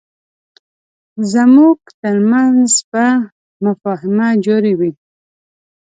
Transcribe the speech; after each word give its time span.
زموږ 1.33 1.79
ترمنځ 2.01 2.71
به 2.91 3.07
مفاهمه 3.63 4.27
جاري 4.45 4.73
وي. 4.79 4.91